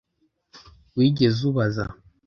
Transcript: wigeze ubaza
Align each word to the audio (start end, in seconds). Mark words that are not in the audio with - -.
wigeze 0.95 1.39
ubaza 1.51 1.85